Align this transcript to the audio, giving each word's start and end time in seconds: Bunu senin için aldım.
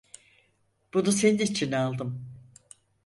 Bunu 0.93 1.11
senin 1.11 1.37
için 1.37 1.71
aldım. 1.71 2.25